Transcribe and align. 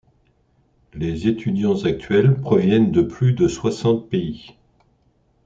Les 0.95 1.27
étudiants 1.27 1.83
actuels 1.83 2.33
proviennent 2.41 2.89
de 2.91 3.03
plus 3.03 3.33
de 3.33 3.47
soixante 3.47 4.09
pays. 4.09 4.55